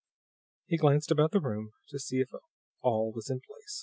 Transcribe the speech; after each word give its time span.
He 0.65 0.77
glanced 0.77 1.11
about 1.11 1.29
the 1.29 1.39
room, 1.39 1.73
to 1.89 1.99
see 1.99 2.21
if 2.21 2.31
all 2.81 3.11
was 3.11 3.29
in 3.29 3.39
place. 3.39 3.79